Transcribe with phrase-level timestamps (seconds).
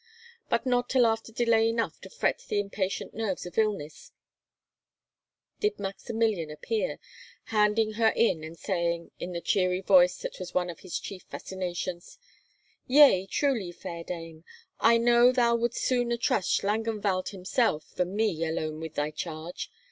[0.49, 4.11] But not till after delay enough to fret the impatient nerves of illness
[5.59, 6.97] did Maximilian appear,
[7.53, 11.21] handing her in, and saying, in the cheery voice that was one of his chief
[11.29, 12.17] fascinations,
[12.87, 14.43] "Yea, truly, fair dame,
[14.79, 19.69] I know thou wouldst sooner trust Schlangenwald himself than me alone with thy charge.